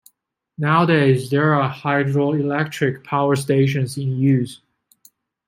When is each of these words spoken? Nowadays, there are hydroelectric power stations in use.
Nowadays, 0.57 1.29
there 1.29 1.53
are 1.53 1.71
hydroelectric 1.71 3.03
power 3.03 3.35
stations 3.35 3.99
in 3.99 4.15
use. 4.17 4.59